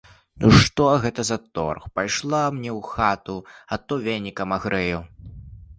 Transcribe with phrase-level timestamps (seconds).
[0.43, 3.37] Ну, што гэта за торг, пайшла мне ў хату,
[3.75, 4.99] а то венікам агрэю.